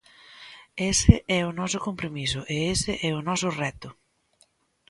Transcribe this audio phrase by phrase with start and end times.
[0.91, 3.89] Ese é o noso compromiso e ese é o noso reto.